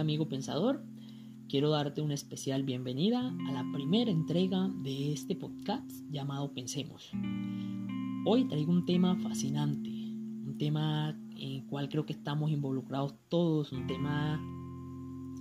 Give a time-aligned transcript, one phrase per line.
[0.00, 0.82] Amigo pensador,
[1.46, 7.10] quiero darte una especial bienvenida a la primera entrega de este podcast llamado Pensemos.
[8.24, 13.72] Hoy traigo un tema fascinante, un tema en el cual creo que estamos involucrados todos,
[13.72, 14.40] un tema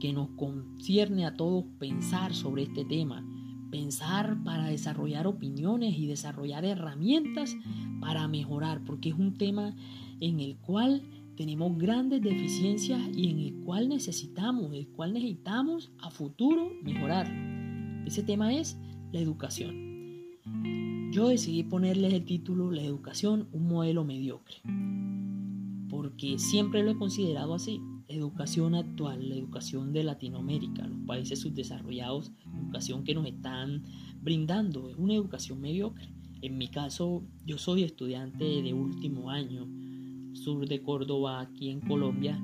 [0.00, 3.26] que nos concierne a todos pensar sobre este tema,
[3.70, 7.54] pensar para desarrollar opiniones y desarrollar herramientas
[8.00, 9.76] para mejorar, porque es un tema
[10.20, 11.02] en el cual
[11.36, 17.30] tenemos grandes deficiencias y en el cual necesitamos, el cual necesitamos a futuro mejorar.
[18.06, 18.78] Ese tema es
[19.12, 19.86] la educación.
[21.12, 24.56] Yo decidí ponerles el título La educación, un modelo mediocre,
[25.88, 27.80] porque siempre lo he considerado así.
[28.08, 33.82] educación actual, la educación de Latinoamérica, los países subdesarrollados, educación que nos están
[34.22, 36.08] brindando, es una educación mediocre.
[36.40, 39.66] En mi caso, yo soy estudiante de último año
[40.46, 42.40] sur de Córdoba, aquí en Colombia.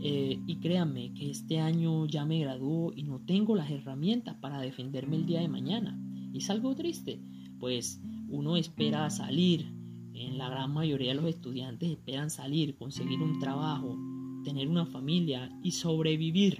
[0.00, 4.58] Eh, y créanme que este año ya me graduó y no tengo las herramientas para
[4.58, 6.00] defenderme el día de mañana.
[6.32, 7.20] Es algo triste,
[7.60, 8.00] pues
[8.30, 9.66] uno espera salir,
[10.14, 13.98] en la gran mayoría de los estudiantes esperan salir, conseguir un trabajo,
[14.44, 16.56] tener una familia y sobrevivir.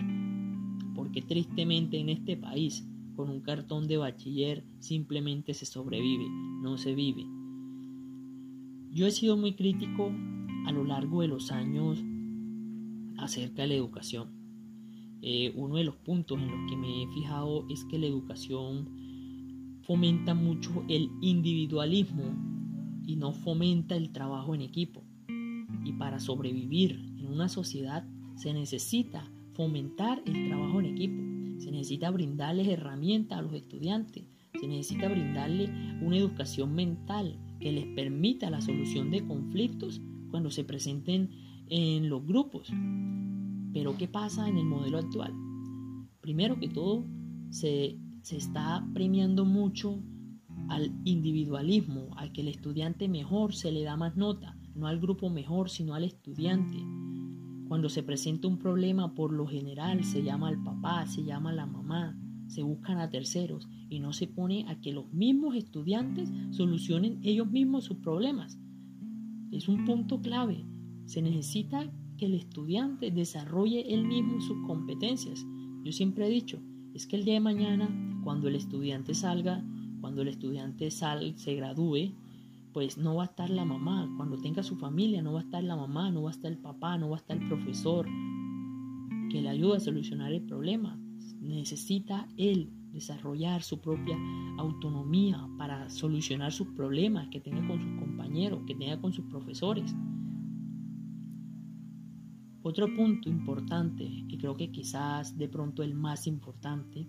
[0.95, 6.27] Porque tristemente en este país, con un cartón de bachiller, simplemente se sobrevive,
[6.61, 7.25] no se vive.
[8.91, 10.13] Yo he sido muy crítico
[10.83, 12.03] lo largo de los años
[13.19, 14.31] acerca de la educación.
[15.23, 18.89] Eh, uno de los puntos en los que me he fijado es que la educación
[19.83, 22.25] fomenta mucho el individualismo
[23.07, 25.05] y no fomenta el trabajo en equipo.
[25.85, 31.23] Y para sobrevivir en una sociedad se necesita fomentar el trabajo en equipo,
[31.61, 34.25] se necesita brindarles herramientas a los estudiantes,
[34.59, 40.01] se necesita brindarles una educación mental que les permita la solución de conflictos
[40.33, 41.31] cuando se presenten
[41.69, 42.73] en los grupos.
[43.73, 45.33] Pero ¿qué pasa en el modelo actual?
[46.21, 47.05] Primero que todo,
[47.51, 50.03] se, se está premiando mucho
[50.69, 55.31] al individualismo, al que el estudiante mejor se le da más nota, no al grupo
[55.31, 56.79] mejor, sino al estudiante.
[57.69, 61.55] Cuando se presenta un problema, por lo general se llama al papá, se llama a
[61.55, 66.31] la mamá, se buscan a terceros y no se pone a que los mismos estudiantes
[66.51, 68.59] solucionen ellos mismos sus problemas.
[69.53, 70.65] Es un punto clave.
[71.05, 75.45] Se necesita que el estudiante desarrolle él mismo sus competencias.
[75.85, 76.59] Yo siempre he dicho,
[76.95, 77.89] es que el día de mañana,
[78.25, 79.63] cuando el estudiante salga,
[80.01, 82.15] cuando el estudiante sal, se gradúe,
[82.73, 84.11] pues no va a estar la mamá.
[84.17, 86.59] Cuando tenga su familia, no va a estar la mamá, no va a estar el
[86.59, 88.07] papá, no va a estar el profesor
[89.31, 90.99] que le ayude a solucionar el problema.
[91.41, 94.17] Necesita él desarrollar su propia
[94.59, 99.95] autonomía para solucionar sus problemas que tenga con sus compañeros, que tenga con sus profesores.
[102.63, 107.09] Otro punto importante, y creo que quizás de pronto el más importante,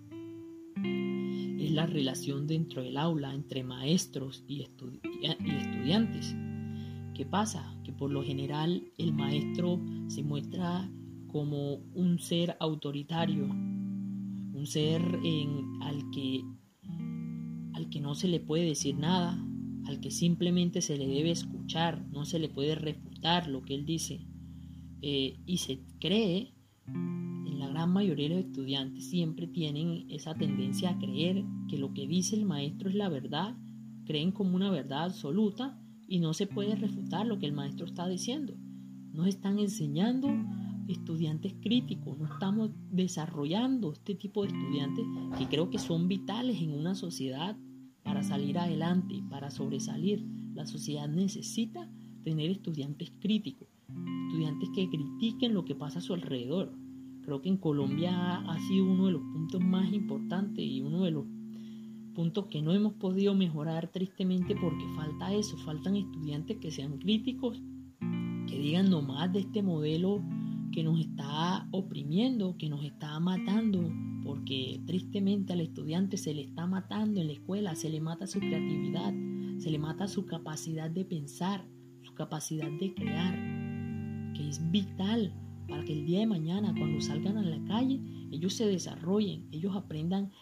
[0.76, 6.34] es la relación dentro del aula entre maestros y, estudiantes.
[7.14, 7.76] ¿Qué pasa?
[7.84, 10.90] Que por lo general el maestro se muestra
[11.28, 13.48] como un ser autoritario,
[14.54, 16.44] un ser al, que,
[17.74, 19.38] al que no se le puede decir nada,
[19.86, 23.84] al que simplemente se le debe escuchar, no se le puede refutar lo que él
[23.84, 24.20] dice.
[25.02, 26.54] Eh, y se cree,
[26.86, 31.92] en la gran mayoría de los estudiantes siempre tienen esa tendencia a creer que lo
[31.92, 33.56] que dice el maestro es la verdad,
[34.06, 38.08] creen como una verdad absoluta y no se puede refutar lo que el maestro está
[38.08, 38.54] diciendo.
[39.12, 40.28] Nos están enseñando
[40.88, 45.04] estudiantes críticos, no estamos desarrollando este tipo de estudiantes
[45.38, 47.56] que creo que son vitales en una sociedad
[48.02, 50.24] para salir adelante, para sobresalir.
[50.54, 51.90] La sociedad necesita
[52.22, 53.68] tener estudiantes críticos,
[54.28, 56.72] estudiantes que critiquen lo que pasa a su alrededor.
[57.22, 61.10] Creo que en Colombia ha sido uno de los puntos más importantes y uno de
[61.10, 61.24] los
[62.14, 67.60] puntos que no hemos podido mejorar tristemente porque falta eso, faltan estudiantes que sean críticos,
[68.46, 70.22] que digan nomás de este modelo
[70.74, 73.92] que nos está oprimiendo, que nos está matando,
[74.24, 78.40] porque tristemente al estudiante se le está matando en la escuela, se le mata su
[78.40, 79.14] creatividad,
[79.58, 81.64] se le mata su capacidad de pensar,
[82.02, 83.34] su capacidad de crear,
[84.34, 85.32] que es vital
[85.68, 88.00] para que el día de mañana, cuando salgan a la calle,
[88.32, 90.32] ellos se desarrollen, ellos aprendan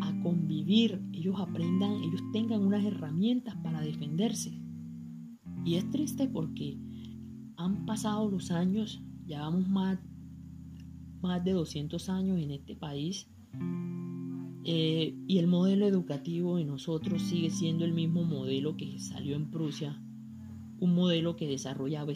[0.00, 4.56] a convivir, ellos aprendan, ellos tengan unas herramientas para defenderse.
[5.64, 6.78] Y es triste porque
[7.56, 9.98] han pasado los años Llevamos más,
[11.20, 13.28] más de 200 años en este país
[14.64, 19.50] eh, y el modelo educativo de nosotros sigue siendo el mismo modelo que salió en
[19.50, 20.00] Prusia,
[20.78, 22.12] un modelo que desarrollaba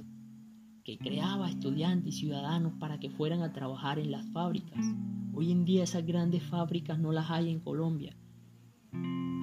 [0.85, 4.87] que creaba estudiantes y ciudadanos para que fueran a trabajar en las fábricas.
[5.35, 8.17] Hoy en día esas grandes fábricas no las hay en Colombia.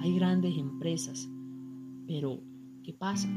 [0.02, 1.30] Hay grandes empresas,
[2.08, 2.40] pero
[2.84, 3.28] ¿qué pasa?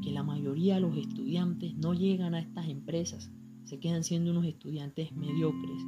[0.00, 3.32] Que la mayoría de los estudiantes no llegan a estas empresas,
[3.68, 5.82] se quedan siendo unos estudiantes mediocres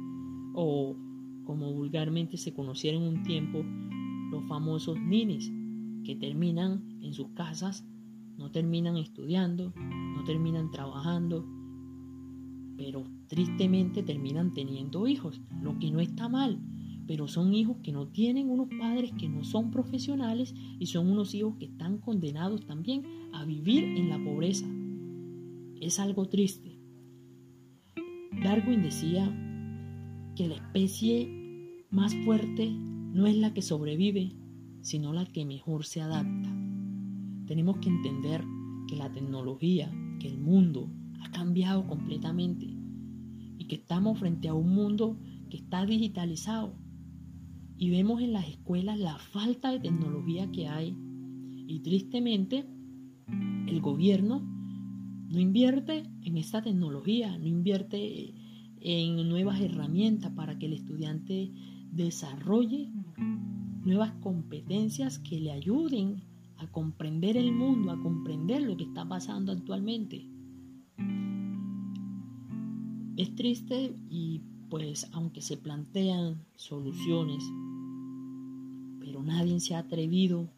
[0.53, 0.95] o
[1.45, 3.65] como vulgarmente se conocieron un tiempo
[4.29, 5.51] los famosos ninis
[6.03, 7.83] que terminan en sus casas,
[8.37, 11.43] no terminan estudiando, no terminan trabajando,
[12.77, 16.59] pero tristemente terminan teniendo hijos, lo que no está mal,
[17.07, 21.33] pero son hijos que no tienen unos padres que no son profesionales y son unos
[21.33, 24.67] hijos que están condenados también a vivir en la pobreza.
[25.81, 26.70] Es algo triste.
[28.31, 29.29] Darwin decía
[30.35, 34.31] que la especie más fuerte no es la que sobrevive,
[34.81, 36.49] sino la que mejor se adapta.
[37.45, 38.41] Tenemos que entender
[38.87, 40.89] que la tecnología, que el mundo,
[41.21, 42.65] ha cambiado completamente
[43.57, 45.19] y que estamos frente a un mundo
[45.49, 46.73] que está digitalizado
[47.77, 50.95] y vemos en las escuelas la falta de tecnología que hay
[51.67, 52.65] y tristemente
[53.67, 54.60] el gobierno
[55.31, 58.33] no invierte en esta tecnología, no invierte
[58.81, 61.51] en nuevas herramientas para que el estudiante
[61.91, 62.89] desarrolle
[63.85, 66.21] nuevas competencias que le ayuden
[66.57, 70.27] a comprender el mundo, a comprender lo que está pasando actualmente.
[73.15, 77.43] Es triste y pues aunque se plantean soluciones,
[78.99, 80.49] pero nadie se ha atrevido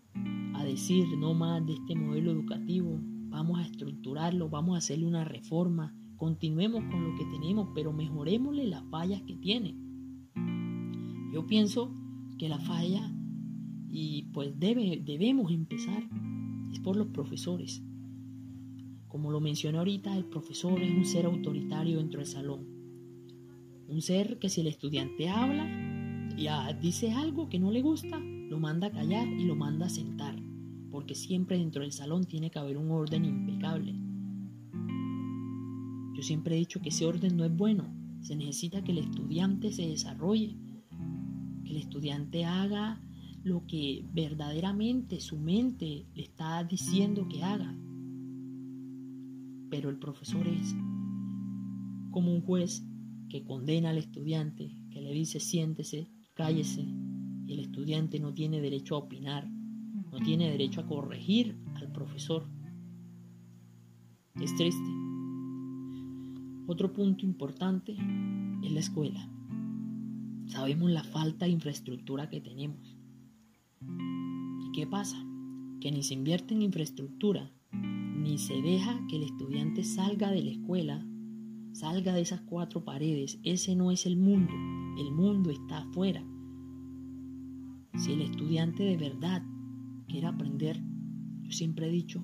[0.56, 3.00] a decir no más de este modelo educativo,
[3.34, 8.68] vamos a estructurarlo, vamos a hacerle una reforma, continuemos con lo que tenemos, pero mejoremosle
[8.68, 9.76] las fallas que tiene.
[11.34, 11.92] Yo pienso
[12.38, 13.12] que la falla,
[13.90, 16.08] y pues debe, debemos empezar,
[16.72, 17.84] es por los profesores.
[19.08, 22.68] Como lo mencioné ahorita, el profesor es un ser autoritario dentro del salón.
[23.88, 25.68] Un ser que si el estudiante habla
[26.38, 26.48] y
[26.80, 30.36] dice algo que no le gusta, lo manda a callar y lo manda a sentar,
[30.94, 33.96] porque siempre dentro del salón tiene que haber un orden impecable.
[36.16, 37.92] Yo siempre he dicho que ese orden no es bueno,
[38.22, 40.56] se necesita que el estudiante se desarrolle,
[41.66, 43.02] que el estudiante haga
[43.44, 47.76] lo que verdaderamente su mente le está diciendo que haga.
[49.72, 50.76] Pero el profesor es
[52.12, 52.86] como un juez
[53.30, 56.86] que condena al estudiante, que le dice siéntese, cállese,
[57.48, 59.50] y el estudiante no tiene derecho a opinar,
[60.14, 62.46] no tiene derecho a corregir al profesor.
[64.40, 64.90] Es triste.
[66.68, 67.98] Otro punto importante
[68.64, 69.28] es la escuela.
[70.46, 72.96] Sabemos la falta de infraestructura que tenemos.
[73.82, 75.18] ¿Y qué pasa?
[75.82, 80.52] Que ni se invierte en infraestructura ni se deja que el estudiante salga de la
[80.52, 81.06] escuela,
[81.74, 83.40] salga de esas cuatro paredes.
[83.44, 84.54] Ese no es el mundo,
[84.98, 86.24] el mundo está afuera.
[87.98, 89.44] Si el estudiante de verdad
[90.14, 90.80] quiere aprender,
[91.42, 92.24] yo siempre he dicho,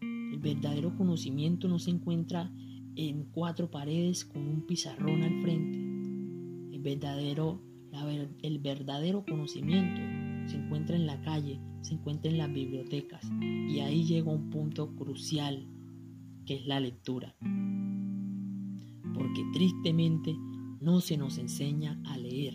[0.00, 2.52] el verdadero conocimiento no se encuentra
[2.94, 5.78] en cuatro paredes con un pizarrón al frente.
[6.76, 7.60] El verdadero,
[8.40, 10.00] el verdadero conocimiento
[10.48, 14.94] se encuentra en la calle, se encuentra en las bibliotecas y ahí llega un punto
[14.94, 15.66] crucial
[16.44, 17.34] que es la lectura.
[19.12, 20.36] Porque tristemente
[20.80, 22.54] no se nos enseña a leer.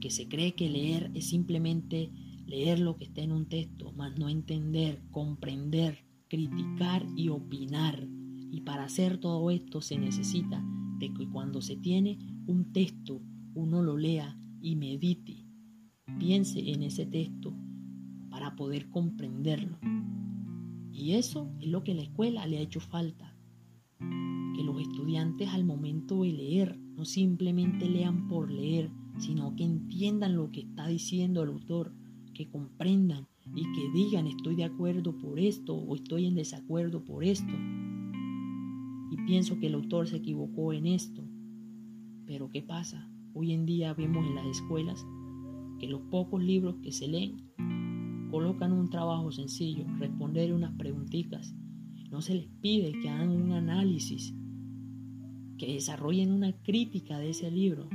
[0.00, 2.10] Porque se cree que leer es simplemente
[2.46, 8.08] leer lo que está en un texto, más no entender, comprender, criticar y opinar.
[8.50, 10.64] Y para hacer todo esto se necesita
[10.98, 13.20] de que cuando se tiene un texto,
[13.52, 15.44] uno lo lea y medite
[16.18, 17.54] piense en ese texto
[18.30, 19.78] para poder comprenderlo.
[20.90, 23.36] Y eso es lo que la escuela le ha hecho falta.
[23.98, 30.34] Que los estudiantes al momento de leer no simplemente lean por leer, sino que entiendan
[30.34, 31.92] lo que está diciendo el autor,
[32.34, 37.22] que comprendan y que digan estoy de acuerdo por esto o estoy en desacuerdo por
[37.22, 37.52] esto.
[39.10, 41.22] Y pienso que el autor se equivocó en esto.
[42.26, 43.10] Pero ¿qué pasa?
[43.34, 45.04] Hoy en día vemos en las escuelas
[45.78, 47.50] que los pocos libros que se leen
[48.30, 51.54] colocan un trabajo sencillo, responder unas preguntitas.
[52.10, 54.34] No se les pide que hagan un análisis,
[55.58, 57.88] que desarrollen una crítica de ese libro,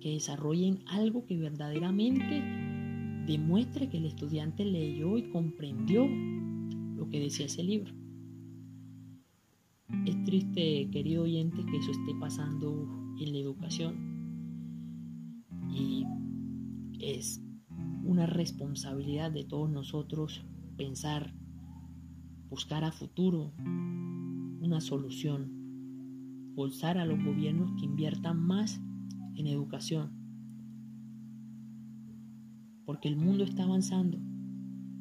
[0.00, 2.42] que desarrollen algo que verdaderamente
[3.26, 7.92] demuestre que el estudiante leyó y comprendió lo que decía ese libro.
[10.04, 12.88] Es triste, querido oyente, que eso esté pasando
[13.20, 14.16] en la educación
[15.70, 16.04] y
[17.00, 17.40] es
[18.04, 20.44] una responsabilidad de todos nosotros
[20.76, 21.34] pensar
[22.48, 23.52] buscar a futuro
[24.60, 28.80] una solución, forzar a los gobiernos que inviertan más
[29.36, 30.10] en educación,
[32.84, 34.18] porque el mundo está avanzando,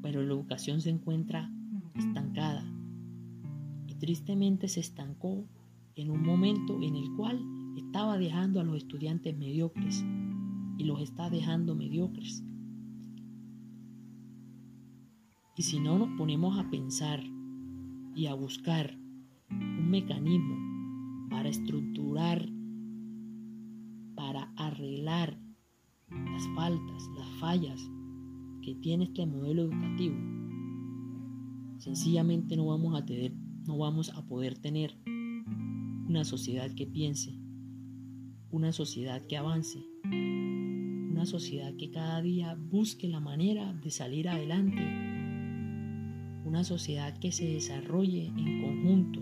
[0.02, 1.52] pero la educación se encuentra
[1.96, 2.66] estancada
[3.88, 5.46] y tristemente se estancó
[5.96, 7.40] en un momento en el cual
[7.78, 10.04] estaba dejando a los estudiantes mediocres
[10.78, 12.44] y los está dejando mediocres.
[15.58, 17.24] Y si no nos ponemos a pensar
[18.14, 18.98] y a buscar
[19.50, 22.50] un mecanismo para estructurar,
[24.58, 25.40] arreglar
[26.10, 27.80] las faltas, las fallas
[28.62, 30.16] que tiene este modelo educativo,
[31.78, 33.34] sencillamente no vamos a tener,
[33.66, 34.98] no vamos a poder tener
[36.08, 37.38] una sociedad que piense,
[38.50, 44.82] una sociedad que avance, una sociedad que cada día busque la manera de salir adelante,
[46.46, 49.22] una sociedad que se desarrolle en conjunto.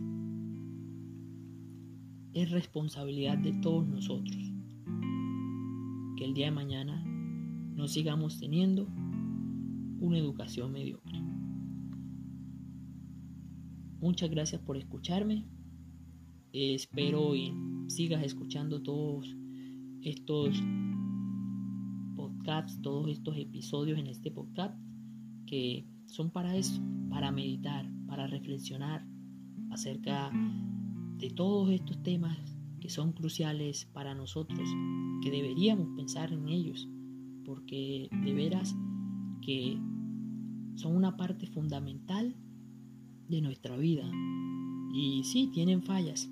[2.34, 4.53] Es responsabilidad de todos nosotros
[6.16, 8.88] que el día de mañana no sigamos teniendo
[10.00, 11.20] una educación mediocre.
[14.00, 15.46] Muchas gracias por escucharme.
[16.52, 17.54] espero y
[17.88, 19.36] sigas escuchando todos
[20.02, 20.62] estos
[22.16, 24.78] podcasts, todos estos episodios en este podcast
[25.48, 29.06] que son para eso, para meditar, para reflexionar
[29.72, 30.32] acerca
[31.18, 32.53] de todos estos temas
[32.84, 34.60] que son cruciales para nosotros,
[35.24, 36.90] que deberíamos pensar en ellos,
[37.46, 38.76] porque de veras
[39.42, 39.80] que
[40.76, 42.36] son una parte fundamental
[43.30, 44.04] de nuestra vida.
[44.94, 46.30] Y sí, tienen fallas,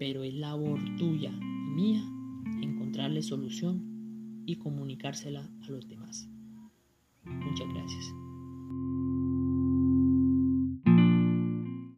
[0.00, 2.02] pero es labor tuya y mía
[2.60, 6.28] encontrarle solución y comunicársela a los demás.
[7.22, 8.21] Muchas gracias.